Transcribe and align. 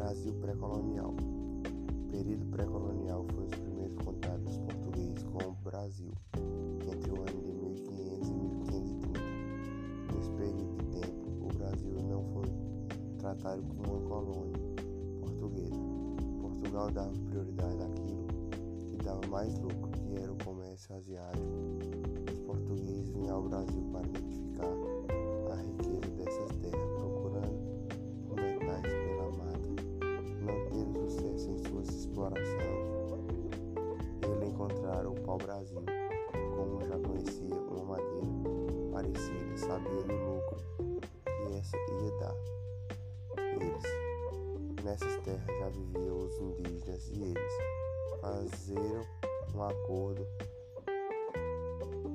Brasil 0.00 0.32
pré-colonial. 0.40 1.14
Período 2.10 2.46
pré-colonial 2.46 3.22
foi 3.34 3.44
os 3.44 3.54
primeiros 3.54 3.94
contatos 3.98 4.44
dos 4.44 4.56
portugueses 4.56 5.22
com 5.24 5.50
o 5.50 5.52
Brasil, 5.62 6.10
entre 6.90 7.10
o 7.10 7.16
ano 7.16 7.42
de 7.42 7.52
1500 7.52 8.28
e 8.30 8.32
1530. 8.32 9.20
Nesse 10.14 10.30
período 10.30 10.76
de 10.78 10.84
tempo, 11.00 11.26
o 11.42 11.48
Brasil 11.54 12.02
não 12.02 12.24
foi 12.32 12.50
tratado 13.18 13.62
como 13.62 13.92
uma 13.92 14.08
colônia 14.08 14.58
portuguesa. 15.20 15.76
Portugal 16.40 16.90
dava 16.90 17.12
prioridade 17.28 17.82
àquilo 17.82 18.26
que 18.86 18.96
dava 19.04 19.20
mais 19.28 19.58
lucro, 19.58 19.90
que 19.90 20.16
era 20.16 20.32
o 20.32 20.36
comércio 20.42 20.96
asiático. 20.96 21.44
Os 22.32 22.38
portugueses 22.40 22.99
explorações. 32.20 32.90
Ele 34.22 34.46
encontraram 34.46 35.12
o 35.12 35.20
pau-brasil, 35.20 35.82
como 36.54 36.84
já 36.86 36.98
conhecia 36.98 37.54
uma 37.54 37.84
madeira 37.84 38.26
parecida, 38.92 39.56
sabia 39.56 40.02
do 40.02 40.14
lucro 40.14 40.58
que 41.24 41.54
essa 41.58 41.76
ia 41.76 42.18
dar. 42.18 42.36
Eles, 43.56 44.84
nessas 44.84 45.16
terras 45.22 45.58
já 45.58 45.68
viviam 45.70 46.18
os 46.18 46.38
indígenas 46.38 47.08
e 47.08 47.22
eles 47.22 47.52
fazeram 48.20 49.04
um 49.54 49.62
acordo 49.62 50.26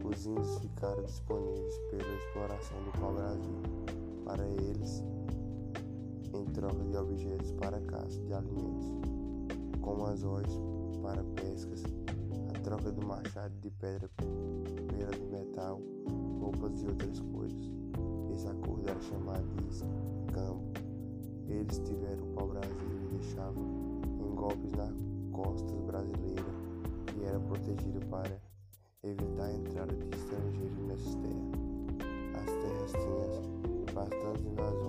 os 0.03 0.25
índios 0.27 0.59
ficaram 0.59 1.03
disponíveis 1.03 1.79
pela 1.89 2.16
exploração 2.16 2.77
do 2.83 2.91
pau-brasil 2.99 3.61
para 4.23 4.47
eles 4.47 5.03
em 6.31 6.45
troca 6.53 6.83
de 6.83 6.95
objetos 6.95 7.51
para 7.53 7.79
caça 7.81 8.19
de 8.22 8.33
alimentos, 8.33 8.91
como 9.86 10.08
anzóis 10.08 10.59
para 11.03 11.23
pescas, 11.36 11.83
a 12.55 12.59
troca 12.61 12.91
do 12.91 13.05
machado 13.05 13.53
de 13.61 13.69
pedra 13.69 14.09
pela 14.17 15.11
de 15.11 15.25
metal, 15.28 15.80
roupas 16.41 16.81
e 16.81 16.88
outras 16.88 17.19
coisas. 17.19 17.72
Esse 18.33 18.47
acordo 18.47 18.89
era 18.89 19.00
chamado 19.02 19.45
de 19.56 19.69
escambo. 19.69 20.73
Eles 21.47 21.78
tiveram 21.86 22.23
o 22.23 22.33
pau-brasil 22.33 22.73
e 22.73 23.16
deixavam 23.16 23.63
em 24.19 24.36
golpes 24.36 24.72
nas 24.72 24.95
costas 25.31 25.80
brasileiras, 25.81 26.56
que 27.06 27.23
era 27.23 27.39
protegida 27.39 28.00
para 28.08 28.41
evitar 29.03 29.45
a 29.45 29.53
entrada 29.53 29.94
de 29.94 30.17
estrangeiros 30.17 30.80
nessas 30.88 31.16
terras. 31.16 31.56
As 32.33 32.45
terras 32.45 32.91
tinham 32.91 33.94
bastantes 33.94 34.45
invasões 34.45 34.84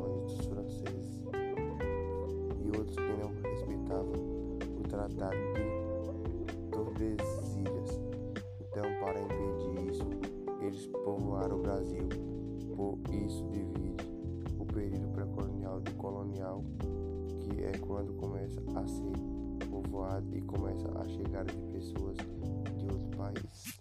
o 4.97 5.09
Tratado 5.09 5.37
de 5.53 6.71
Tordesilhas. 6.71 8.01
Então, 8.61 8.85
para 9.01 9.21
impedir 9.21 9.91
isso, 9.91 10.09
eles 10.61 10.87
povoaram 11.05 11.59
o 11.59 11.63
Brasil. 11.63 12.09
Por 12.75 12.99
isso 13.13 13.45
divide 13.51 13.97
o 14.59 14.65
período 14.65 15.09
pré-colonial 15.09 15.81
do 15.81 15.93
colonial, 15.95 16.65
que 17.41 17.63
é 17.63 17.73
quando 17.79 18.15
começa 18.15 18.61
a 18.75 18.87
ser 18.87 19.13
povoado 19.71 20.35
e 20.35 20.41
começa 20.43 20.89
a 20.99 21.09
chegar 21.09 21.45
de 21.45 21.57
pessoas 21.73 22.17
de 22.77 22.85
outro 22.87 23.11
país. 23.17 23.77